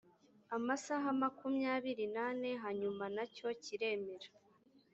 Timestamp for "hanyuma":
2.63-3.03